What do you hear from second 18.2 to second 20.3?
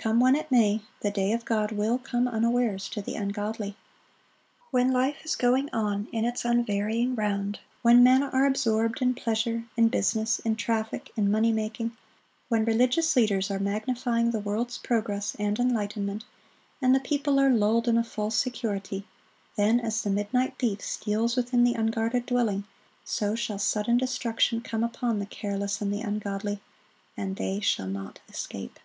security,—then, as the